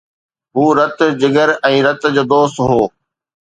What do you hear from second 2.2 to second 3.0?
دوست هو